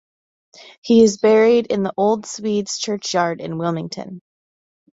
He 0.81 1.03
is 1.03 1.19
buried 1.19 1.67
in 1.67 1.83
the 1.83 1.93
Old 1.95 2.25
Swedes 2.25 2.79
Churchyard 2.79 3.39
in 3.39 3.59
Wilmington. 3.59 4.23